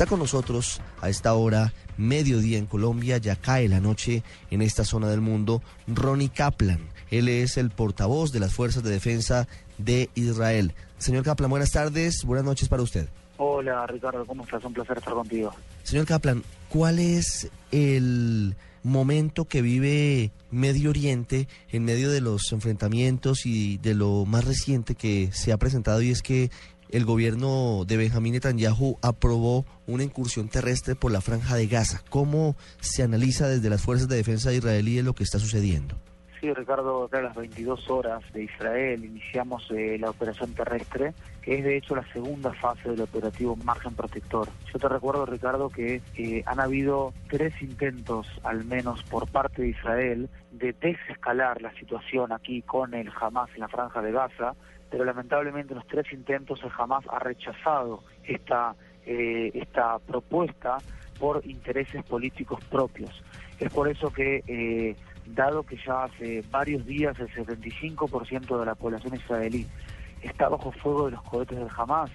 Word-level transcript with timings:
Está 0.00 0.08
con 0.08 0.20
nosotros 0.20 0.80
a 1.02 1.10
esta 1.10 1.34
hora, 1.34 1.74
mediodía 1.98 2.56
en 2.56 2.64
Colombia, 2.64 3.18
ya 3.18 3.36
cae 3.36 3.68
la 3.68 3.80
noche 3.80 4.22
en 4.50 4.62
esta 4.62 4.82
zona 4.82 5.10
del 5.10 5.20
mundo, 5.20 5.60
Ronnie 5.86 6.30
Kaplan. 6.30 6.80
Él 7.10 7.28
es 7.28 7.58
el 7.58 7.68
portavoz 7.68 8.32
de 8.32 8.40
las 8.40 8.54
Fuerzas 8.54 8.82
de 8.82 8.88
Defensa 8.88 9.46
de 9.76 10.08
Israel. 10.14 10.72
Señor 10.96 11.22
Kaplan, 11.22 11.50
buenas 11.50 11.72
tardes, 11.72 12.24
buenas 12.24 12.46
noches 12.46 12.70
para 12.70 12.82
usted. 12.82 13.10
Hola 13.36 13.86
Ricardo, 13.88 14.24
¿cómo 14.24 14.44
estás? 14.44 14.64
Un 14.64 14.72
placer 14.72 14.96
estar 14.96 15.12
contigo. 15.12 15.52
Señor 15.82 16.06
Kaplan, 16.06 16.44
¿cuál 16.70 16.98
es 16.98 17.50
el 17.70 18.56
momento 18.82 19.44
que 19.44 19.60
vive 19.60 20.32
Medio 20.50 20.88
Oriente 20.88 21.46
en 21.68 21.84
medio 21.84 22.10
de 22.10 22.22
los 22.22 22.50
enfrentamientos 22.52 23.44
y 23.44 23.76
de 23.76 23.92
lo 23.92 24.24
más 24.24 24.46
reciente 24.46 24.94
que 24.94 25.28
se 25.32 25.52
ha 25.52 25.58
presentado 25.58 26.00
y 26.00 26.10
es 26.10 26.22
que 26.22 26.50
el 26.92 27.04
gobierno 27.04 27.84
de 27.86 27.96
Benjamín 27.96 28.32
Netanyahu 28.32 28.98
aprobó 29.02 29.64
una 29.86 30.04
incursión 30.04 30.48
terrestre 30.48 30.94
por 30.94 31.12
la 31.12 31.20
franja 31.20 31.56
de 31.56 31.66
Gaza. 31.66 32.02
¿Cómo 32.10 32.56
se 32.80 33.02
analiza 33.02 33.48
desde 33.48 33.70
las 33.70 33.82
fuerzas 33.82 34.08
de 34.08 34.16
defensa 34.16 34.52
israelíes 34.52 35.04
lo 35.04 35.14
que 35.14 35.24
está 35.24 35.38
sucediendo? 35.38 35.96
Sí, 36.40 36.50
Ricardo, 36.54 37.06
a 37.12 37.20
las 37.20 37.34
22 37.34 37.90
horas 37.90 38.22
de 38.32 38.44
Israel 38.44 39.04
iniciamos 39.04 39.70
eh, 39.72 39.98
la 40.00 40.08
operación 40.08 40.54
terrestre, 40.54 41.12
que 41.42 41.58
es 41.58 41.64
de 41.64 41.76
hecho 41.76 41.94
la 41.94 42.12
segunda 42.14 42.54
fase 42.54 42.88
del 42.88 43.02
operativo 43.02 43.56
Margen 43.56 43.94
Protector. 43.94 44.48
Yo 44.72 44.78
te 44.78 44.88
recuerdo, 44.88 45.26
Ricardo, 45.26 45.68
que 45.68 46.00
eh, 46.16 46.42
han 46.46 46.58
habido 46.58 47.12
tres 47.28 47.52
intentos, 47.60 48.26
al 48.42 48.64
menos 48.64 49.02
por 49.02 49.28
parte 49.28 49.60
de 49.60 49.68
Israel, 49.68 50.30
de 50.50 50.72
desescalar 50.72 51.60
la 51.60 51.74
situación 51.74 52.32
aquí 52.32 52.62
con 52.62 52.94
el 52.94 53.10
Hamas 53.20 53.50
en 53.52 53.60
la 53.60 53.68
franja 53.68 54.00
de 54.00 54.10
Gaza, 54.10 54.54
pero 54.90 55.04
lamentablemente 55.04 55.74
los 55.74 55.86
tres 55.88 56.10
intentos 56.10 56.62
el 56.64 56.70
Hamas 56.74 57.04
ha 57.10 57.18
rechazado 57.18 58.02
esta, 58.24 58.74
eh, 59.04 59.50
esta 59.52 59.98
propuesta 59.98 60.78
por 61.18 61.42
intereses 61.44 62.02
políticos 62.02 62.64
propios. 62.70 63.22
Es 63.60 63.70
por 63.70 63.88
eso 63.88 64.10
que, 64.10 64.42
eh, 64.46 64.96
dado 65.34 65.62
que 65.62 65.76
ya 65.84 66.04
hace 66.04 66.44
varios 66.50 66.86
días 66.86 67.18
el 67.18 67.28
75% 67.28 68.58
de 68.58 68.66
la 68.66 68.74
población 68.74 69.14
israelí 69.14 69.66
está 70.22 70.48
bajo 70.48 70.72
fuego 70.72 71.06
de 71.06 71.12
los 71.12 71.22
cohetes 71.22 71.58
del 71.58 71.68
Hamas, 71.76 72.10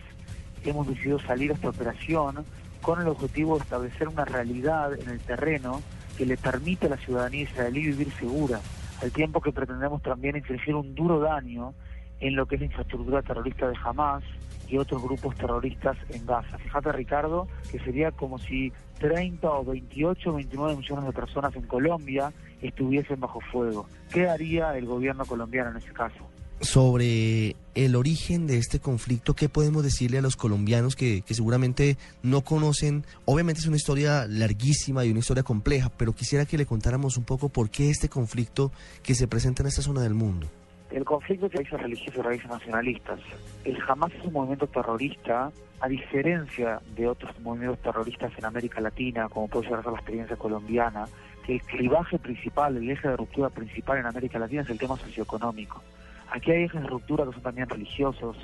hemos 0.63 0.87
decidido 0.87 1.19
salir 1.19 1.51
a 1.51 1.55
esta 1.55 1.69
operación 1.69 2.45
con 2.81 3.01
el 3.01 3.07
objetivo 3.07 3.57
de 3.57 3.63
establecer 3.63 4.07
una 4.07 4.25
realidad 4.25 4.93
en 4.93 5.09
el 5.09 5.19
terreno 5.19 5.81
que 6.17 6.25
le 6.25 6.37
permite 6.37 6.85
a 6.85 6.89
la 6.89 6.97
ciudadanía 6.97 7.43
israelí 7.43 7.81
vivir 7.87 8.11
segura, 8.13 8.59
al 9.01 9.11
tiempo 9.11 9.41
que 9.41 9.51
pretendemos 9.51 10.01
también 10.01 10.35
infligir 10.37 10.75
un 10.75 10.95
duro 10.95 11.19
daño 11.19 11.73
en 12.19 12.35
lo 12.35 12.45
que 12.45 12.55
es 12.55 12.61
la 12.61 12.67
infraestructura 12.67 13.21
terrorista 13.21 13.67
de 13.67 13.75
Hamas 13.83 14.23
y 14.67 14.77
otros 14.77 15.01
grupos 15.01 15.35
terroristas 15.35 15.97
en 16.09 16.25
Gaza. 16.25 16.57
Fíjate, 16.57 16.91
Ricardo, 16.91 17.47
que 17.71 17.79
sería 17.79 18.11
como 18.11 18.39
si 18.39 18.71
30 18.99 19.49
o 19.49 19.65
28 19.65 20.29
o 20.29 20.33
29 20.33 20.77
millones 20.77 21.05
de 21.05 21.11
personas 21.11 21.55
en 21.55 21.63
Colombia 21.63 22.31
estuviesen 22.67 23.19
bajo 23.19 23.39
fuego. 23.51 23.87
¿Qué 24.11 24.27
haría 24.27 24.77
el 24.77 24.85
gobierno 24.85 25.25
colombiano 25.25 25.71
en 25.71 25.77
ese 25.77 25.91
caso? 25.91 26.29
Sobre 26.61 27.55
el 27.75 27.95
origen 27.95 28.47
de 28.47 28.57
este 28.57 28.79
conflicto, 28.79 29.35
¿qué 29.35 29.49
podemos 29.49 29.83
decirle 29.83 30.19
a 30.19 30.21
los 30.21 30.37
colombianos 30.37 30.95
que, 30.95 31.21
que 31.21 31.33
seguramente 31.33 31.97
no 32.23 32.41
conocen? 32.41 33.05
Obviamente 33.25 33.59
es 33.59 33.67
una 33.67 33.75
historia 33.75 34.25
larguísima 34.27 35.03
y 35.03 35.11
una 35.11 35.19
historia 35.19 35.43
compleja, 35.43 35.91
pero 35.97 36.13
quisiera 36.13 36.45
que 36.45 36.57
le 36.57 36.65
contáramos 36.65 37.17
un 37.17 37.25
poco 37.25 37.49
por 37.49 37.69
qué 37.69 37.89
este 37.89 38.07
conflicto 38.07 38.71
que 39.03 39.15
se 39.15 39.27
presenta 39.27 39.63
en 39.63 39.67
esta 39.67 39.81
zona 39.81 40.01
del 40.01 40.13
mundo. 40.13 40.47
El 40.95 41.03
conflicto 41.03 41.49
que 41.49 41.57
raíces 41.57 41.81
religiosas 41.81 42.15
y 42.15 42.21
raíces 42.21 42.49
nacionalistas. 42.49 43.19
El 43.65 43.77
Hamas 43.85 44.13
es 44.13 44.23
un 44.23 44.31
movimiento 44.31 44.65
terrorista, 44.67 45.51
a 45.81 45.87
diferencia 45.89 46.79
de 46.95 47.09
otros 47.09 47.37
movimientos 47.41 47.81
terroristas 47.81 48.31
en 48.37 48.45
América 48.45 48.79
Latina, 48.79 49.27
como 49.27 49.49
puede 49.49 49.67
ser 49.67 49.85
la 49.85 49.91
experiencia 49.91 50.37
colombiana, 50.37 51.05
que 51.45 51.55
el 51.55 51.61
clivaje 51.63 52.17
principal, 52.17 52.77
el 52.77 52.89
eje 52.89 53.09
de 53.09 53.17
ruptura 53.17 53.49
principal 53.49 53.97
en 53.97 54.05
América 54.05 54.39
Latina 54.39 54.61
es 54.61 54.69
el 54.69 54.77
tema 54.77 54.95
socioeconómico. 54.95 55.83
Aquí 56.31 56.51
hay 56.51 56.63
ejes 56.63 56.81
de 56.81 56.87
ruptura 56.87 57.25
que 57.25 57.33
son 57.33 57.41
también 57.41 57.67
religiosos, 57.67 58.37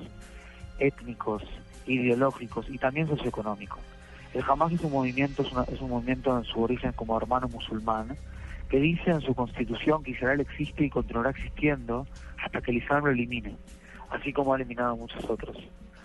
étnicos, 0.77 1.43
ideológicos 1.87 2.65
y 2.69 2.77
también 2.77 3.07
socioeconómicos. 3.07 3.79
El 4.33 4.43
Hamas 4.45 4.73
es 4.73 4.81
un 4.81 4.91
movimiento, 4.91 5.43
es, 5.43 5.69
es 5.73 5.79
un 5.79 5.89
movimiento 5.89 6.37
en 6.37 6.43
su 6.43 6.61
origen 6.61 6.91
como 6.91 7.15
hermano 7.15 7.47
musulmán, 7.47 8.17
que 8.71 8.79
dice 8.79 9.11
en 9.11 9.19
su 9.19 9.35
constitución 9.35 10.01
que 10.01 10.11
Israel 10.11 10.39
existe 10.39 10.85
y 10.85 10.89
continuará 10.89 11.31
existiendo 11.31 12.07
hasta 12.41 12.61
que 12.61 12.71
el 12.71 12.77
Islam 12.77 13.03
lo 13.03 13.11
elimine, 13.11 13.57
así 14.09 14.31
como 14.31 14.53
ha 14.53 14.55
eliminado 14.55 14.93
a 14.93 14.95
muchos 14.95 15.29
otros. 15.29 15.57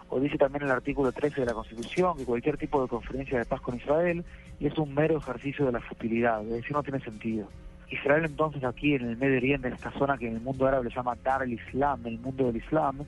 O 0.08 0.18
dice 0.18 0.36
también 0.36 0.64
el 0.64 0.72
artículo 0.72 1.12
13 1.12 1.42
de 1.42 1.46
la 1.46 1.54
Constitución 1.54 2.16
que 2.16 2.24
cualquier 2.24 2.56
tipo 2.56 2.82
de 2.82 2.88
conferencia 2.88 3.38
de 3.38 3.44
paz 3.44 3.60
con 3.60 3.76
Israel 3.76 4.24
es 4.58 4.76
un 4.78 4.92
mero 4.92 5.16
ejercicio 5.16 5.64
de 5.64 5.72
la 5.72 5.80
futilidad, 5.80 6.42
es 6.42 6.50
decir, 6.50 6.72
no 6.72 6.82
tiene 6.82 6.98
sentido. 6.98 7.46
Israel 7.88 8.24
entonces 8.24 8.64
aquí 8.64 8.94
en 8.94 9.10
el 9.10 9.16
Medio 9.16 9.36
Oriente, 9.36 9.68
en 9.68 9.74
esta 9.74 9.92
zona 9.92 10.18
que 10.18 10.26
en 10.26 10.34
el 10.34 10.40
mundo 10.40 10.66
árabe 10.66 10.88
le 10.88 10.94
llama 10.94 11.16
Dar 11.22 11.44
el 11.44 11.52
Islam, 11.52 12.04
el 12.04 12.18
mundo 12.18 12.46
del 12.46 12.56
Islam, 12.56 12.98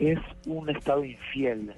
es 0.00 0.18
un 0.46 0.70
Estado 0.70 1.04
infiel, 1.04 1.72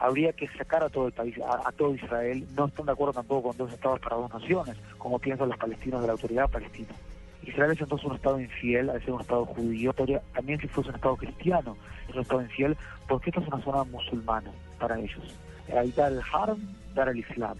habría 0.00 0.32
que 0.32 0.48
sacar 0.48 0.82
a 0.82 0.88
todo 0.88 1.06
el 1.06 1.12
país, 1.12 1.36
a, 1.38 1.70
todo 1.72 1.94
Israel. 1.94 2.44
No 2.56 2.66
están 2.66 2.86
de 2.86 2.92
acuerdo 2.92 3.12
tampoco 3.12 3.48
con 3.48 3.56
dos 3.58 3.72
estados 3.72 4.00
para 4.00 4.16
dos 4.16 4.32
naciones, 4.32 4.76
como 4.98 5.18
piensan 5.18 5.50
los 5.50 5.58
palestinos 5.58 6.00
de 6.00 6.06
la 6.06 6.14
autoridad 6.14 6.50
palestina. 6.50 6.88
Israel 7.42 7.72
es 7.72 7.80
entonces 7.80 8.06
un 8.06 8.16
estado 8.16 8.40
infiel, 8.40 8.90
al 8.90 9.00
ser 9.02 9.12
un 9.12 9.20
estado 9.20 9.44
judío, 9.46 9.92
también 10.34 10.60
si 10.60 10.68
fuese 10.68 10.90
un 10.90 10.96
estado 10.96 11.16
cristiano, 11.16 11.76
es 12.08 12.14
un 12.14 12.22
estado 12.22 12.42
infiel, 12.42 12.76
porque 13.08 13.30
esta 13.30 13.40
es 13.40 13.48
una 13.48 13.62
zona 13.62 13.84
musulmana 13.84 14.50
para 14.78 14.98
ellos. 14.98 15.36
Ahí 15.76 15.92
dar 15.92 16.12
el 16.12 16.20
Haram, 16.32 16.58
dar 16.94 17.08
el 17.08 17.18
Islam. 17.18 17.58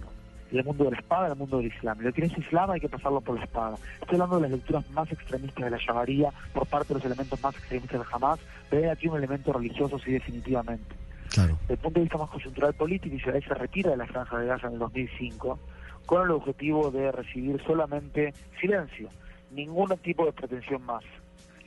El 0.51 0.65
mundo 0.65 0.85
de 0.85 0.91
la 0.91 0.99
espada, 0.99 1.29
el 1.29 1.37
mundo 1.37 1.59
del 1.59 1.67
Islam. 1.67 2.01
Lo 2.01 2.13
que 2.13 2.25
es 2.25 2.37
Islam 2.37 2.73
hay 2.73 2.81
que 2.81 2.89
pasarlo 2.89 3.21
por 3.21 3.39
la 3.39 3.45
espada. 3.45 3.77
Estoy 4.01 4.17
hablando 4.17 4.37
de 4.37 4.43
las 4.43 4.51
lecturas 4.51 4.91
más 4.91 5.11
extremistas 5.13 5.65
de 5.65 5.71
la 5.71 5.79
Shabaría 5.79 6.31
por 6.53 6.67
parte 6.67 6.89
de 6.89 6.95
los 6.95 7.05
elementos 7.05 7.41
más 7.41 7.55
extremistas 7.55 8.01
del 8.01 8.09
Hamas, 8.13 8.41
pero 8.69 8.83
hay 8.83 8.89
aquí 8.89 9.07
un 9.07 9.17
elemento 9.17 9.53
religioso 9.53 9.99
sí 10.01 10.11
definitivamente. 10.11 11.00
Desde 11.37 11.75
el 11.75 11.79
punto 11.79 12.01
de 12.01 12.05
vista 12.05 12.19
más 12.19 12.31
coyuntural 12.31 12.75
político, 12.75 13.15
Israel 13.15 13.45
se 13.47 13.55
retira 13.55 13.91
de 13.91 13.97
la 13.97 14.07
franja 14.07 14.39
de 14.39 14.47
Gaza 14.47 14.67
en 14.67 14.75
el 14.75 14.79
2005 14.81 15.59
con 16.07 16.23
el 16.25 16.31
objetivo 16.33 16.91
de 16.91 17.13
recibir 17.13 17.63
solamente 17.65 18.35
silencio, 18.61 19.09
ningún 19.53 19.97
tipo 19.99 20.27
de 20.27 20.33
pretensión 20.33 20.83
más. 20.83 21.05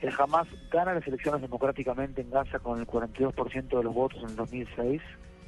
El 0.02 0.12
Hamas 0.18 0.46
gana 0.70 0.92
las 0.92 1.06
elecciones 1.06 1.40
democráticamente 1.40 2.20
en 2.20 2.30
Gaza 2.30 2.58
con 2.58 2.78
el 2.78 2.86
42% 2.86 3.68
de 3.68 3.82
los 3.82 3.94
votos 3.94 4.22
en 4.22 4.30
el 4.30 4.36
2006, 4.36 5.00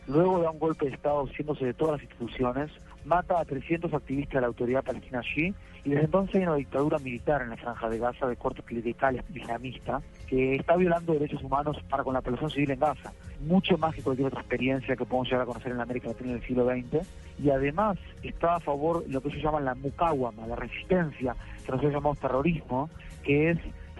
luego 0.06 0.40
da 0.40 0.50
un 0.50 0.58
golpe 0.58 0.86
de 0.86 0.94
Estado 0.94 1.26
haciéndose 1.26 1.66
de 1.66 1.74
todas 1.74 2.00
las 2.00 2.02
instituciones, 2.02 2.70
mata 3.06 3.40
a 3.40 3.44
300 3.44 3.92
activistas 3.94 4.34
de 4.34 4.40
la 4.42 4.46
autoridad 4.48 4.84
palestina 4.84 5.20
allí 5.20 5.54
y 5.84 5.90
desde 5.90 6.04
entonces 6.04 6.34
hay 6.36 6.42
una 6.42 6.56
dictadura 6.56 6.98
militar 6.98 7.42
en 7.42 7.50
la 7.50 7.56
franja 7.56 7.88
de 7.88 7.98
Gaza 7.98 8.26
de 8.26 8.36
corte 8.36 8.62
clerical 8.62 9.22
islamista 9.32 10.02
que 10.26 10.56
está 10.56 10.76
violando 10.76 11.12
derechos 11.12 11.42
humanos 11.42 11.76
para 11.88 12.02
con 12.02 12.14
la 12.14 12.20
población 12.20 12.50
civil 12.50 12.72
en 12.72 12.80
Gaza, 12.80 13.12
mucho 13.40 13.78
más 13.78 13.94
que 13.94 14.02
cualquier 14.02 14.28
otra 14.28 14.40
experiencia 14.40 14.96
que 14.96 15.04
podemos 15.04 15.28
llegar 15.28 15.42
a 15.42 15.46
conocer 15.46 15.72
en 15.72 15.80
América 15.80 16.08
Latina 16.08 16.30
en 16.30 16.36
el 16.36 16.46
siglo 16.46 16.66
XX 16.66 17.06
y 17.42 17.50
además 17.50 17.98
está 18.22 18.56
a 18.56 18.60
favor 18.60 19.04
lo 19.08 19.20
que 19.20 19.28
ellos 19.28 19.42
llaman 19.42 19.64
la 19.64 19.74
mukawama, 19.74 20.46
la 20.46 20.56
resistencia, 20.56 21.36
que 21.64 21.72
nosotros 21.72 21.92
llamamos 21.92 22.18
terrorismo, 22.18 22.90
que 23.22 23.50
es 23.50 23.58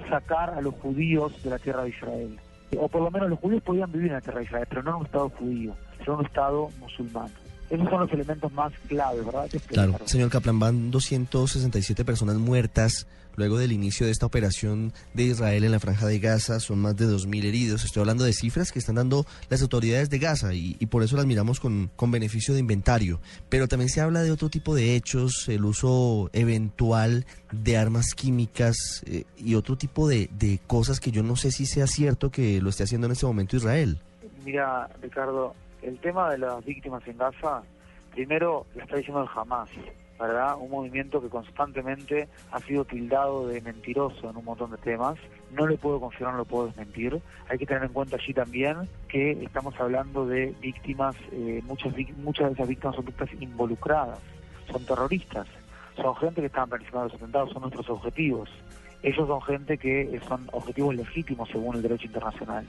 sacar 0.08 0.50
a 0.50 0.60
los 0.60 0.74
judíos 0.74 1.42
de 1.42 1.50
la 1.50 1.58
tierra 1.58 1.84
de 1.84 1.90
Israel. 1.90 2.38
O 2.78 2.88
por 2.88 3.02
lo 3.02 3.10
menos 3.10 3.30
los 3.30 3.38
judíos 3.38 3.62
podían 3.62 3.92
vivir 3.92 4.08
en 4.08 4.14
la 4.14 4.20
tierra 4.20 4.40
de 4.40 4.46
Israel, 4.46 4.66
pero 4.68 4.82
no 4.82 4.90
en 4.90 4.96
un 4.96 5.06
Estado 5.06 5.28
judío, 5.30 5.74
sino 5.98 6.14
en 6.14 6.18
un 6.18 6.26
Estado 6.26 6.68
musulmán. 6.80 7.28
Esos 7.70 7.88
son 7.88 8.00
los 8.00 8.12
elementos 8.12 8.52
más 8.52 8.72
claves, 8.88 9.24
¿verdad? 9.24 9.48
Claro, 9.68 9.98
señor 10.04 10.30
Kaplan, 10.30 10.58
van 10.58 10.90
267 10.90 12.04
personas 12.04 12.36
muertas 12.36 13.06
luego 13.36 13.58
del 13.58 13.72
inicio 13.72 14.06
de 14.06 14.12
esta 14.12 14.26
operación 14.26 14.92
de 15.14 15.24
Israel 15.24 15.64
en 15.64 15.72
la 15.72 15.80
franja 15.80 16.06
de 16.06 16.18
Gaza. 16.18 16.58
Son 16.60 16.78
más 16.78 16.96
de 16.96 17.06
2.000 17.06 17.44
heridos. 17.44 17.84
Estoy 17.84 18.00
hablando 18.00 18.24
de 18.24 18.32
cifras 18.32 18.72
que 18.72 18.78
están 18.78 18.96
dando 18.96 19.26
las 19.48 19.62
autoridades 19.62 20.10
de 20.10 20.18
Gaza 20.18 20.54
y, 20.54 20.74
por 20.86 21.02
eso 21.02 21.16
las 21.16 21.26
miramos 21.26 21.60
con, 21.60 21.90
con, 21.96 22.10
beneficio 22.10 22.54
de 22.54 22.60
inventario. 22.60 23.20
Pero 23.48 23.68
también 23.68 23.88
se 23.88 24.00
habla 24.00 24.22
de 24.22 24.30
otro 24.30 24.48
tipo 24.48 24.74
de 24.74 24.96
hechos, 24.96 25.48
el 25.48 25.64
uso 25.64 26.30
eventual 26.32 27.26
de 27.52 27.76
armas 27.76 28.14
químicas 28.14 29.02
eh, 29.06 29.24
y 29.36 29.54
otro 29.54 29.76
tipo 29.76 30.08
de, 30.08 30.30
de 30.38 30.60
cosas 30.66 31.00
que 31.00 31.10
yo 31.10 31.22
no 31.22 31.36
sé 31.36 31.50
si 31.50 31.66
sea 31.66 31.86
cierto 31.86 32.30
que 32.30 32.60
lo 32.60 32.70
esté 32.70 32.84
haciendo 32.84 33.06
en 33.06 33.12
este 33.12 33.26
momento 33.26 33.56
Israel. 33.56 34.00
Mira, 34.44 34.88
Ricardo, 35.02 35.54
el 35.82 35.98
tema 35.98 36.30
de 36.30 36.38
las 36.38 36.64
víctimas 36.64 37.06
en 37.06 37.18
Gaza, 37.18 37.62
primero 38.12 38.66
la 38.74 38.84
está 38.84 38.96
diciendo 38.96 39.22
el 39.22 39.28
Hamas, 39.34 39.68
¿verdad? 40.18 40.56
Un 40.58 40.70
movimiento 40.70 41.20
que 41.20 41.28
constantemente 41.28 42.28
ha 42.50 42.60
sido 42.60 42.84
tildado 42.84 43.48
de 43.48 43.60
mentiroso 43.60 44.30
en 44.30 44.36
un 44.36 44.44
montón 44.44 44.70
de 44.70 44.78
temas. 44.78 45.18
No 45.52 45.66
le 45.66 45.76
puedo 45.76 46.00
confirmar, 46.00 46.32
no 46.32 46.38
lo 46.38 46.44
puedo 46.44 46.66
desmentir. 46.68 47.20
Hay 47.48 47.58
que 47.58 47.66
tener 47.66 47.84
en 47.84 47.92
cuenta 47.92 48.16
allí 48.16 48.32
también 48.32 48.88
que 49.08 49.32
estamos 49.32 49.78
hablando 49.78 50.26
de 50.26 50.54
víctimas, 50.60 51.16
eh, 51.32 51.60
muchas, 51.66 51.94
muchas 52.18 52.48
de 52.48 52.52
esas 52.54 52.68
víctimas 52.68 52.96
son 52.96 53.04
víctimas 53.04 53.42
involucradas, 53.42 54.18
son 54.70 54.84
terroristas, 54.86 55.46
son 55.96 56.16
gente 56.16 56.40
que 56.40 56.46
están 56.46 56.68
planificando 56.68 57.04
los 57.04 57.14
atentados, 57.14 57.52
son 57.52 57.62
nuestros 57.62 57.88
objetivos. 57.90 58.50
Ellos 59.02 59.28
son 59.28 59.42
gente 59.42 59.78
que 59.78 60.20
son 60.26 60.48
objetivos 60.52 60.94
legítimos 60.94 61.48
según 61.50 61.76
el 61.76 61.82
derecho 61.82 62.06
internacional. 62.06 62.66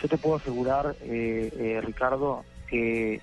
Yo 0.00 0.08
te 0.08 0.18
puedo 0.18 0.36
asegurar, 0.36 0.96
eh, 1.02 1.50
eh, 1.58 1.80
Ricardo, 1.84 2.44
que 2.68 3.20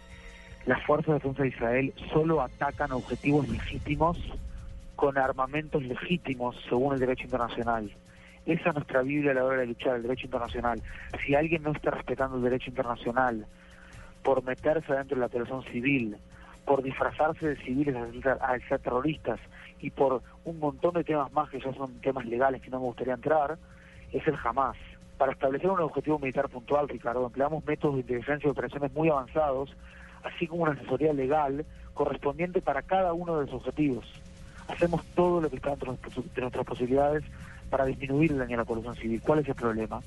Las 0.65 0.83
fuerzas 0.85 1.07
de 1.07 1.13
defensa 1.13 1.43
de 1.43 1.49
Israel 1.49 1.93
solo 2.11 2.41
atacan 2.41 2.91
objetivos 2.91 3.47
legítimos 3.47 4.17
con 4.97 5.17
armamentos 5.17 5.81
legítimos 5.83 6.57
según 6.67 6.93
el 6.93 6.99
derecho 6.99 7.23
internacional. 7.23 7.89
Esa 8.45 8.69
es 8.69 8.75
nuestra 8.75 9.01
Biblia 9.01 9.31
a 9.31 9.35
la 9.35 9.45
hora 9.45 9.61
de 9.61 9.67
luchar, 9.67 9.95
el 9.95 10.03
derecho 10.03 10.25
internacional. 10.25 10.81
Si 11.25 11.35
alguien 11.35 11.63
no 11.63 11.71
está 11.71 11.91
respetando 11.91 12.37
el 12.37 12.43
derecho 12.43 12.69
internacional 12.69 13.45
por 14.23 14.43
meterse 14.43 14.93
dentro 14.93 15.15
de 15.15 15.21
la 15.21 15.29
población 15.29 15.63
civil, 15.71 16.17
por 16.65 16.83
disfrazarse 16.83 17.47
de 17.47 17.55
civiles 17.57 17.95
al 18.41 18.61
ser 18.67 18.79
terroristas 18.79 19.39
y 19.79 19.89
por 19.89 20.21
un 20.43 20.59
montón 20.59 20.95
de 20.95 21.03
temas 21.05 21.31
más 21.31 21.49
que 21.49 21.61
ya 21.61 21.73
son 21.73 21.93
temas 22.01 22.25
legales 22.25 22.61
que 22.61 22.69
no 22.69 22.79
me 22.79 22.87
gustaría 22.87 23.13
entrar, 23.13 23.57
es 24.11 24.27
el 24.27 24.35
jamás. 24.35 24.75
Para 25.17 25.31
establecer 25.31 25.69
un 25.69 25.79
objetivo 25.79 26.19
militar 26.19 26.47
puntual, 26.47 26.87
Ricardo, 26.87 27.25
empleamos 27.25 27.65
métodos 27.65 27.95
de 27.95 28.01
inteligencia 28.01 28.47
y 28.47 28.51
operaciones 28.51 28.93
muy 28.93 29.09
avanzados, 29.09 29.75
así 30.23 30.45
como 30.47 30.63
una 30.63 30.73
asesoría 30.73 31.11
legal 31.13 31.65
correspondiente 31.93 32.61
para 32.61 32.83
cada 32.83 33.13
uno 33.13 33.39
de 33.39 33.45
los 33.45 33.55
objetivos. 33.55 34.05
Hacemos 34.67 35.03
todo 35.15 35.41
lo 35.41 35.49
que 35.49 35.55
está 35.55 35.71
dentro 35.71 35.97
de 36.03 36.41
nuestras 36.41 36.65
posibilidades 36.65 37.23
para 37.69 37.85
disminuir 37.85 38.31
el 38.31 38.37
daño 38.37 38.55
a 38.55 38.57
la 38.57 38.65
población 38.65 38.95
civil. 38.95 39.21
¿Cuál 39.21 39.39
es 39.39 39.47
el 39.47 39.55
problema? 39.55 40.01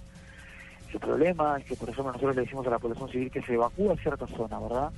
El 0.92 1.00
problema 1.00 1.58
es 1.58 1.64
que, 1.64 1.76
por 1.76 1.88
ejemplo, 1.88 2.12
nosotros 2.12 2.36
le 2.36 2.42
decimos 2.42 2.66
a 2.66 2.70
la 2.70 2.78
población 2.78 3.08
civil 3.10 3.30
que 3.30 3.42
se 3.42 3.54
evacúe 3.54 3.92
a 3.92 3.96
cierta 3.96 4.26
zona, 4.26 4.58
¿verdad? 4.58 4.90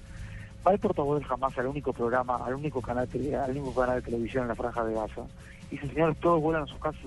Va 0.66 0.72
el 0.72 0.78
portavoz 0.78 1.20
del 1.20 1.30
Hamas 1.30 1.56
al 1.58 1.66
único 1.66 1.92
programa, 1.92 2.36
al 2.44 2.54
único 2.54 2.80
canal, 2.80 3.08
al 3.44 3.50
único 3.50 3.74
canal 3.74 3.96
de 3.96 4.02
televisión 4.02 4.44
en 4.44 4.48
la 4.48 4.54
franja 4.54 4.84
de 4.84 4.94
Gaza 4.94 5.22
y 5.72 5.76
dice, 5.76 5.88
señores, 5.88 6.18
todos 6.18 6.40
vuelven 6.42 6.64
a 6.64 6.66
sus 6.66 6.78
casas, 6.78 7.00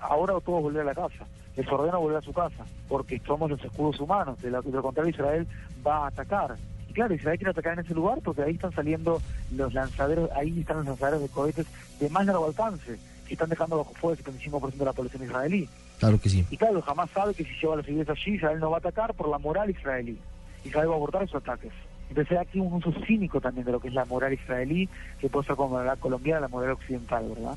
ahora 0.00 0.34
todos 0.44 0.60
vuelven 0.60 0.82
a 0.82 0.84
la 0.84 0.94
casa, 0.94 1.24
les 1.56 1.66
ordena 1.66 1.96
volver 1.96 2.18
a 2.18 2.20
su 2.20 2.34
casa, 2.34 2.66
porque 2.86 3.18
somos 3.26 3.50
los 3.50 3.64
escudos 3.64 3.98
humanos, 3.98 4.40
de, 4.42 4.50
lo 4.50 4.82
contrario 4.82 5.08
Israel 5.08 5.46
va 5.84 6.04
a 6.04 6.08
atacar. 6.08 6.54
Y 6.86 6.92
claro, 6.92 7.14
Israel 7.14 7.38
quiere 7.38 7.52
atacar 7.52 7.72
en 7.78 7.84
ese 7.84 7.94
lugar 7.94 8.18
porque 8.22 8.42
ahí 8.42 8.56
están 8.56 8.72
saliendo 8.72 9.22
los 9.56 9.72
lanzaderos, 9.72 10.28
ahí 10.32 10.60
están 10.60 10.78
los 10.78 10.86
lanzaderos 10.86 11.22
de 11.22 11.28
cohetes 11.28 11.66
de 11.98 12.10
más 12.10 12.26
largo 12.26 12.44
alcance, 12.44 12.98
que 13.26 13.32
están 13.32 13.48
dejando 13.48 13.78
bajo 13.78 13.94
fuego 13.94 14.18
el 14.18 14.34
75% 14.42 14.72
de 14.72 14.84
la 14.84 14.92
población 14.92 15.22
israelí. 15.22 15.66
Claro 15.98 16.20
que 16.20 16.28
sí. 16.28 16.44
Y 16.50 16.58
claro, 16.58 16.82
jamás 16.82 17.08
sabe 17.10 17.32
que 17.32 17.44
si 17.44 17.54
lleva 17.58 17.72
a 17.72 17.76
los 17.78 17.86
civiles 17.86 18.08
allí, 18.10 18.34
Israel 18.34 18.60
no 18.60 18.70
va 18.70 18.76
a 18.76 18.80
atacar 18.80 19.14
por 19.14 19.30
la 19.30 19.38
moral 19.38 19.70
israelí. 19.70 20.18
Israel 20.66 20.90
va 20.90 20.92
a 20.92 20.96
abortar 20.96 21.22
esos 21.22 21.36
ataques. 21.36 21.72
Entonces 22.10 22.38
aquí 22.38 22.58
un 22.58 22.72
uso 22.72 22.92
cínico 23.06 23.40
también 23.40 23.64
de 23.64 23.72
lo 23.72 23.80
que 23.80 23.88
es 23.88 23.94
la 23.94 24.04
moral 24.04 24.32
israelí, 24.32 24.88
que 25.20 25.28
puede 25.28 25.46
ser 25.46 25.56
como 25.56 25.80
la 25.80 25.96
colombiana, 25.96 26.40
la 26.40 26.48
moral 26.48 26.72
occidental, 26.72 27.28
¿verdad? 27.28 27.56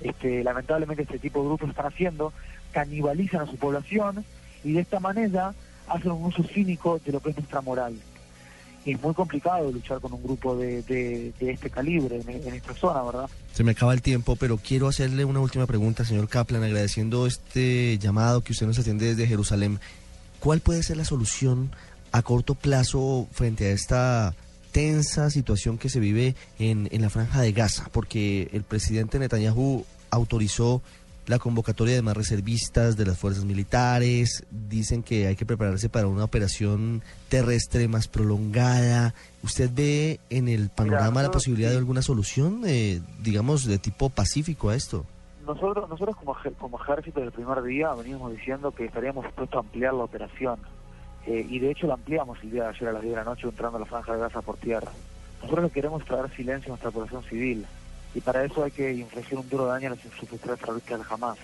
Este, 0.00 0.42
lamentablemente 0.42 1.04
este 1.04 1.20
tipo 1.20 1.40
de 1.40 1.46
grupos 1.46 1.70
están 1.70 1.86
haciendo, 1.86 2.32
canibalizan 2.72 3.42
a 3.42 3.46
su 3.46 3.56
población 3.56 4.24
y 4.64 4.72
de 4.72 4.80
esta 4.80 4.98
manera 4.98 5.54
hacen 5.88 6.10
un 6.10 6.24
uso 6.24 6.42
cínico 6.42 7.00
de 7.04 7.12
lo 7.12 7.20
que 7.20 7.30
es 7.30 7.36
nuestra 7.36 7.60
moral. 7.60 7.94
Y 8.84 8.92
es 8.92 9.00
muy 9.00 9.14
complicado 9.14 9.70
luchar 9.70 10.00
con 10.00 10.12
un 10.12 10.22
grupo 10.22 10.56
de, 10.56 10.82
de, 10.82 11.32
este 11.40 11.70
calibre 11.70 12.20
en, 12.20 12.28
en, 12.28 12.52
esta 12.52 12.74
zona, 12.74 13.02
¿verdad? 13.02 13.30
Se 13.52 13.64
me 13.64 13.70
acaba 13.70 13.94
el 13.94 14.02
tiempo, 14.02 14.36
pero 14.36 14.58
quiero 14.58 14.88
hacerle 14.88 15.24
una 15.24 15.40
última 15.40 15.66
pregunta, 15.66 16.04
señor 16.04 16.28
Kaplan, 16.28 16.64
agradeciendo 16.64 17.26
este 17.26 17.96
llamado 17.98 18.42
que 18.42 18.52
usted 18.52 18.66
nos 18.66 18.78
atiende 18.78 19.06
desde 19.06 19.26
Jerusalén. 19.26 19.78
¿Cuál 20.38 20.60
puede 20.60 20.82
ser 20.82 20.98
la 20.98 21.06
solución 21.06 21.70
a 22.14 22.22
corto 22.22 22.54
plazo 22.54 23.26
frente 23.32 23.66
a 23.66 23.70
esta 23.72 24.34
tensa 24.70 25.30
situación 25.30 25.78
que 25.78 25.88
se 25.88 25.98
vive 25.98 26.36
en, 26.60 26.88
en 26.92 27.02
la 27.02 27.10
franja 27.10 27.40
de 27.40 27.50
Gaza, 27.50 27.88
porque 27.90 28.48
el 28.52 28.62
presidente 28.62 29.18
Netanyahu 29.18 29.84
autorizó 30.10 30.80
la 31.26 31.40
convocatoria 31.40 31.96
de 31.96 32.02
más 32.02 32.16
reservistas 32.16 32.96
de 32.96 33.04
las 33.04 33.18
fuerzas 33.18 33.44
militares, 33.44 34.46
dicen 34.52 35.02
que 35.02 35.26
hay 35.26 35.34
que 35.34 35.44
prepararse 35.44 35.88
para 35.88 36.06
una 36.06 36.22
operación 36.22 37.02
terrestre 37.28 37.88
más 37.88 38.06
prolongada. 38.06 39.12
¿Usted 39.42 39.70
ve 39.74 40.20
en 40.30 40.46
el 40.46 40.68
panorama 40.68 41.20
la 41.20 41.32
posibilidad 41.32 41.70
de 41.70 41.78
alguna 41.78 42.02
solución, 42.02 42.62
eh, 42.64 43.00
digamos, 43.24 43.64
de 43.64 43.78
tipo 43.78 44.08
pacífico 44.08 44.68
a 44.68 44.76
esto? 44.76 45.04
Nosotros, 45.44 45.88
nosotros 45.88 46.16
como, 46.16 46.36
como 46.60 46.80
ejército 46.80 47.18
del 47.18 47.32
primer 47.32 47.60
día 47.64 47.92
venimos 47.94 48.30
diciendo 48.30 48.70
que 48.70 48.84
estaríamos 48.84 49.24
dispuestos 49.24 49.56
a 49.56 49.66
ampliar 49.66 49.94
la 49.94 50.04
operación 50.04 50.60
eh, 51.26 51.46
y 51.48 51.58
de 51.58 51.70
hecho 51.70 51.86
lo 51.86 51.94
ampliamos 51.94 52.38
el 52.42 52.50
día 52.50 52.64
de 52.64 52.68
ayer 52.70 52.88
a 52.88 52.92
las 52.92 53.02
10 53.02 53.12
de 53.12 53.16
la 53.16 53.24
noche 53.24 53.46
entrando 53.46 53.76
a 53.76 53.80
la 53.80 53.86
franja 53.86 54.12
de 54.12 54.20
Gaza 54.20 54.42
por 54.42 54.56
tierra. 54.56 54.90
Nosotros 55.42 55.64
le 55.64 55.70
queremos 55.70 56.04
traer 56.04 56.30
silencio 56.34 56.68
a 56.68 56.72
nuestra 56.72 56.90
población 56.90 57.22
civil 57.24 57.66
y 58.14 58.20
para 58.20 58.44
eso 58.44 58.64
hay 58.64 58.70
que 58.70 58.92
infligir 58.92 59.38
un 59.38 59.48
duro 59.48 59.66
daño 59.66 59.88
a 59.88 59.90
las 59.90 60.04
infraestructuras 60.04 60.58
terroristas 60.58 61.00
Hamas. 61.10 61.38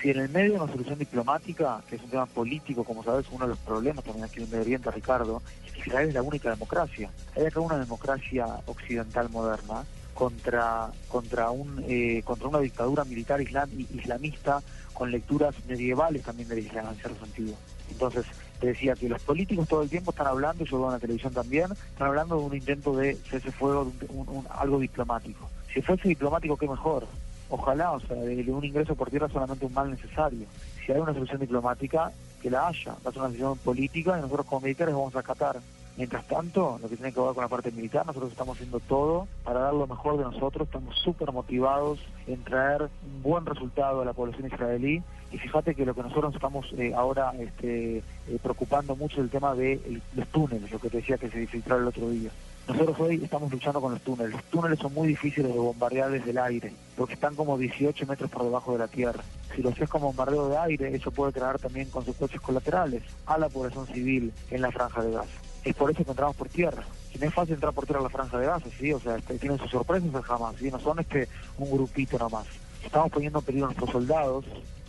Si 0.00 0.10
en 0.10 0.20
el 0.20 0.28
medio 0.30 0.52
de 0.52 0.60
una 0.60 0.72
solución 0.72 0.98
diplomática, 0.98 1.82
que 1.88 1.96
es 1.96 2.02
un 2.02 2.10
tema 2.10 2.26
político, 2.26 2.82
como 2.82 3.04
sabes, 3.04 3.26
uno 3.30 3.44
de 3.44 3.50
los 3.50 3.58
problemas 3.58 4.04
también 4.04 4.24
aquí 4.24 4.42
en 4.42 4.48
Medio 4.48 4.62
Oriente, 4.62 4.90
Ricardo, 4.90 5.42
es 5.66 5.72
que 5.72 5.80
Israel 5.80 6.08
es 6.08 6.14
la 6.14 6.22
única 6.22 6.50
democracia. 6.50 7.10
Hay 7.36 7.44
acá 7.44 7.60
una 7.60 7.78
democracia 7.78 8.46
occidental 8.66 9.28
moderna 9.28 9.84
contra 10.14 10.90
contra 11.08 11.50
un 11.50 11.84
eh, 11.86 12.22
contra 12.24 12.48
una 12.48 12.60
dictadura 12.60 13.04
militar 13.04 13.40
islam, 13.40 13.68
islamista 13.94 14.62
con 14.92 15.10
lecturas 15.10 15.54
medievales 15.66 16.22
también 16.22 16.48
del 16.48 16.60
Islam 16.60 16.86
en 16.88 16.96
cierto 16.96 17.24
sentido. 17.24 17.54
Entonces, 17.90 18.24
decía 18.68 18.94
que 18.94 19.08
los 19.08 19.22
políticos 19.22 19.68
todo 19.68 19.82
el 19.82 19.90
tiempo 19.90 20.10
están 20.10 20.26
hablando, 20.26 20.64
y 20.64 20.66
yo 20.66 20.78
veo 20.78 20.86
en 20.88 20.92
la 20.94 20.98
televisión 20.98 21.32
también, 21.32 21.72
están 21.72 22.08
hablando 22.08 22.38
de 22.38 22.44
un 22.44 22.54
intento 22.54 22.96
de 22.96 23.14
cese 23.16 23.50
fuego, 23.50 23.92
de 24.00 24.06
un, 24.08 24.46
algo 24.50 24.78
diplomático. 24.78 25.48
Si 25.72 25.80
fuese 25.82 26.08
diplomático, 26.08 26.56
qué 26.56 26.68
mejor. 26.68 27.06
Ojalá, 27.48 27.92
o 27.92 28.00
sea, 28.00 28.16
de, 28.16 28.50
un 28.50 28.64
ingreso 28.64 28.94
por 28.94 29.10
tierra 29.10 29.28
solamente 29.28 29.66
un 29.66 29.74
mal 29.74 29.90
necesario. 29.90 30.46
Si 30.84 30.92
hay 30.92 30.98
una 30.98 31.12
solución 31.12 31.40
diplomática, 31.40 32.10
que 32.40 32.50
la 32.50 32.68
haya. 32.68 32.92
Va 33.04 33.10
a 33.10 33.12
ser 33.12 33.22
una 33.22 33.28
solución 33.28 33.58
política 33.58 34.18
y 34.18 34.22
nosotros 34.22 34.46
como 34.46 34.62
militares 34.62 34.94
vamos 34.94 35.14
a 35.16 35.20
acatar. 35.20 35.60
Mientras 35.96 36.26
tanto, 36.26 36.78
lo 36.80 36.88
que 36.88 36.96
tiene 36.96 37.12
que 37.12 37.20
ver 37.20 37.34
con 37.34 37.42
la 37.42 37.48
parte 37.48 37.70
militar, 37.70 38.06
nosotros 38.06 38.32
estamos 38.32 38.56
haciendo 38.56 38.80
todo 38.80 39.28
para 39.44 39.60
dar 39.60 39.74
lo 39.74 39.86
mejor 39.86 40.16
de 40.16 40.24
nosotros, 40.24 40.66
estamos 40.66 40.96
súper 40.96 41.32
motivados 41.32 41.98
en 42.26 42.42
traer 42.44 42.82
un 42.82 43.22
buen 43.22 43.44
resultado 43.44 44.00
a 44.00 44.04
la 44.04 44.14
población 44.14 44.46
israelí 44.46 45.02
y 45.30 45.38
fíjate 45.38 45.74
que 45.74 45.84
lo 45.84 45.94
que 45.94 46.02
nosotros 46.02 46.34
estamos 46.34 46.66
eh, 46.78 46.94
ahora 46.94 47.32
este, 47.38 47.98
eh, 47.98 48.02
preocupando 48.42 48.96
mucho 48.96 49.16
es 49.16 49.24
el 49.24 49.30
tema 49.30 49.54
de 49.54 50.00
los 50.14 50.28
túneles, 50.28 50.70
lo 50.70 50.78
que 50.78 50.88
te 50.88 50.98
decía 50.98 51.18
que 51.18 51.28
se 51.28 51.46
filtraron 51.46 51.82
el 51.82 51.88
otro 51.88 52.08
día. 52.08 52.30
Nosotros 52.68 52.98
hoy 53.00 53.20
estamos 53.22 53.50
luchando 53.50 53.80
con 53.80 53.92
los 53.92 54.00
túneles. 54.02 54.32
Los 54.32 54.44
túneles 54.44 54.78
son 54.78 54.94
muy 54.94 55.08
difíciles 55.08 55.52
de 55.52 55.58
bombardear 55.58 56.10
desde 56.10 56.30
el 56.30 56.38
aire, 56.38 56.72
porque 56.96 57.14
están 57.14 57.34
como 57.34 57.58
18 57.58 58.06
metros 58.06 58.30
por 58.30 58.44
debajo 58.44 58.72
de 58.72 58.78
la 58.78 58.88
tierra. 58.88 59.22
Si 59.54 59.62
lo 59.62 59.70
haces 59.70 59.90
como 59.90 60.06
bombardeo 60.06 60.48
de 60.48 60.56
aire, 60.56 60.94
eso 60.94 61.10
puede 61.10 61.32
crear 61.32 61.58
también 61.58 61.90
consecuencias 61.90 62.40
colaterales 62.40 63.02
a 63.26 63.36
la 63.36 63.48
población 63.48 63.86
civil 63.88 64.32
en 64.50 64.62
la 64.62 64.70
franja 64.70 65.02
de 65.02 65.12
Gaza 65.12 65.51
es 65.64 65.74
por 65.74 65.90
eso 65.90 66.04
que 66.04 66.10
entramos 66.10 66.36
por 66.36 66.48
tierra. 66.48 66.82
Y 67.14 67.18
no 67.18 67.26
es 67.26 67.34
fácil 67.34 67.54
entrar 67.54 67.72
por 67.72 67.84
tierra 67.84 68.00
a 68.00 68.04
la 68.04 68.08
franja 68.08 68.38
de 68.38 68.46
Gaza, 68.46 68.66
¿sí? 68.78 68.92
O 68.92 69.00
sea, 69.00 69.16
este, 69.16 69.38
tienen 69.38 69.58
sus 69.58 69.70
sorpresas 69.70 70.08
jamás, 70.24 70.56
¿sí? 70.58 70.70
No 70.70 70.80
son 70.80 70.98
este 70.98 71.28
un 71.58 71.70
grupito 71.70 72.18
nomás. 72.18 72.46
Estamos 72.84 73.10
poniendo 73.12 73.38
en 73.38 73.44
peligro 73.44 73.66
a 73.66 73.68
nuestros 73.68 73.90
soldados 73.90 74.44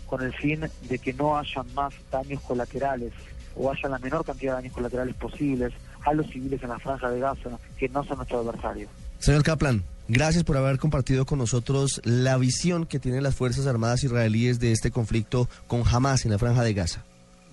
con 0.07 0.21
el 0.21 0.33
fin 0.33 0.65
de 0.89 1.00
que 1.00 1.13
no 1.13 1.38
hayan 1.38 1.71
más 1.74 1.93
daños 2.12 2.41
colaterales 2.41 3.13
o 3.55 3.71
haya 3.71 3.89
la 3.89 4.00
menor 4.00 4.25
cantidad 4.25 4.53
de 4.53 4.62
daños 4.62 4.74
colaterales 4.74 5.15
posibles 5.15 5.74
a 6.05 6.13
los 6.13 6.27
civiles 6.27 6.62
en 6.63 6.69
la 6.69 6.79
franja 6.79 7.09
de 7.09 7.19
Gaza 7.19 7.57
que 7.77 7.89
no 7.89 8.03
son 8.03 8.17
nuestros 8.17 8.45
adversarios. 8.45 8.89
Señor 9.19 9.43
Kaplan, 9.43 9.83
gracias 10.07 10.43
por 10.43 10.57
haber 10.57 10.77
compartido 10.77 11.25
con 11.25 11.39
nosotros 11.39 12.01
la 12.03 12.38
visión 12.38 12.86
que 12.86 13.00
tienen 13.00 13.24
las 13.24 13.36
Fuerzas 13.36 13.67
Armadas 13.67 14.03
israelíes 14.03 14.59
de 14.59 14.71
este 14.71 14.91
conflicto 14.91 15.47
con 15.67 15.83
Hamas 15.88 16.25
en 16.25 16.31
la 16.31 16.39
franja 16.39 16.63
de 16.63 16.74
Gaza. 16.74 17.03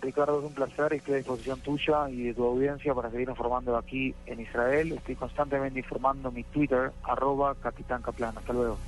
Ricardo, 0.00 0.38
es 0.38 0.46
un 0.46 0.54
placer 0.54 0.92
y 0.92 0.96
estoy 0.96 1.14
a 1.14 1.16
disposición 1.18 1.60
tuya 1.60 2.08
y 2.10 2.24
de 2.24 2.34
tu 2.34 2.44
audiencia 2.44 2.94
para 2.94 3.10
seguir 3.10 3.28
informando 3.28 3.76
aquí 3.76 4.14
en 4.26 4.40
Israel. 4.40 4.92
Estoy 4.92 5.14
constantemente 5.14 5.78
informando 5.78 6.30
mi 6.30 6.42
Twitter, 6.44 6.92
arroba 7.04 7.54
Capitán 7.56 8.02
Kaplan. 8.02 8.36
Hasta 8.36 8.52
luego. 8.52 8.78